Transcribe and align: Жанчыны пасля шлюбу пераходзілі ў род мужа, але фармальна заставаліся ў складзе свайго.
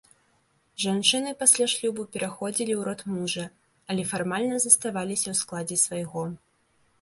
Жанчыны 0.83 1.33
пасля 1.41 1.67
шлюбу 1.73 2.05
пераходзілі 2.15 2.73
ў 2.79 2.87
род 2.87 3.01
мужа, 3.13 3.45
але 3.93 4.07
фармальна 4.13 4.55
заставаліся 4.65 5.27
ў 5.29 5.35
складзе 5.43 5.77
свайго. 5.85 6.27